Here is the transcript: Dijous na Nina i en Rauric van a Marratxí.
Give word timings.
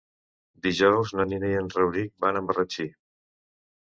Dijous 0.67 1.11
na 1.19 1.25
Nina 1.31 1.51
i 1.51 1.57
en 1.59 1.69
Rauric 1.75 2.13
van 2.25 2.39
a 2.39 2.41
Marratxí. 2.47 2.87